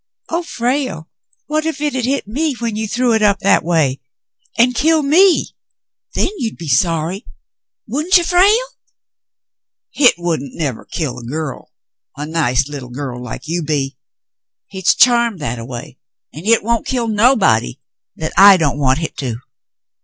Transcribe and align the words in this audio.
"Oh, 0.29 0.41
Frale! 0.41 1.11
What 1.45 1.63
if 1.63 1.79
it 1.79 1.93
had 1.93 2.05
hit 2.05 2.27
me 2.27 2.53
when 2.57 2.75
you 2.75 2.87
threw 2.87 3.13
it 3.13 3.21
up 3.21 3.37
that 3.41 3.63
way— 3.63 4.01
and— 4.57 4.73
killed 4.75 5.05
me? 5.05 5.49
Then 6.15 6.29
you'd 6.39 6.57
be 6.57 6.67
sorry, 6.67 7.27
wouldn't 7.87 8.17
you, 8.17 8.23
Frale 8.23 8.49
.f^" 8.49 8.75
"Hit 9.91 10.15
nevah 10.17 10.21
wouldn't 10.27 10.89
kill 10.91 11.19
a 11.19 11.23
girl— 11.23 11.71
a 12.17 12.25
nice 12.25 12.67
little 12.67 12.89
girl— 12.89 13.21
like 13.23 13.47
you 13.47 13.61
be. 13.61 13.95
Hit's 14.65 14.95
charmed 14.95 15.37
that 15.37 15.59
a 15.59 15.65
way, 15.65 15.99
'at 16.33 16.45
hit 16.45 16.63
won't 16.63 16.87
kill 16.87 17.07
nobody 17.07 17.79
what 18.15 18.33
I 18.35 18.57
don't 18.57 18.79
want 18.79 18.97
hit 18.97 19.15
to." 19.17 19.35